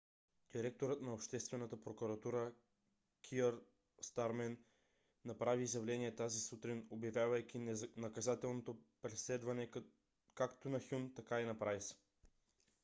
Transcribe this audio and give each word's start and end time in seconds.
директорът 0.53 1.01
на 1.01 1.13
обществената 1.13 1.81
прокуратурата 1.81 2.55
кийър 3.21 3.61
стармер 4.01 4.57
направи 5.25 5.63
изявление 5.63 6.15
тази 6.15 6.39
сутрин 6.41 6.87
обявявайки 6.89 7.59
наказателното 7.97 8.79
преследване 9.01 9.69
както 10.35 10.69
на 10.69 10.79
хюн 10.79 11.13
така 11.15 11.41
и 11.41 11.45
на 11.45 11.59
прайс 11.59 11.95